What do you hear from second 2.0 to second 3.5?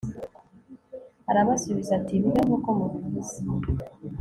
bibe nk'uko mubivuze